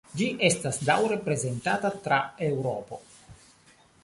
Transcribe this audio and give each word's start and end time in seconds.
Ĝi 0.19 0.27
estas 0.47 0.79
daŭre 0.87 1.19
prezentata 1.27 1.93
tra 2.07 2.19
Eŭropo. 2.49 3.03